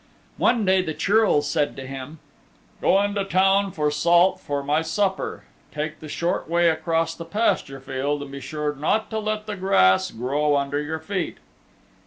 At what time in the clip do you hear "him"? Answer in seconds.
1.85-2.17